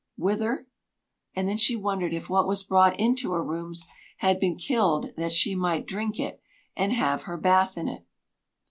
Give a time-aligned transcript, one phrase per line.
[0.17, 0.65] whither?
[1.35, 3.85] And then she wondered if what was brought into her rooms
[4.17, 6.41] had been killed that she might drink it,
[6.75, 8.03] and have her bath in it.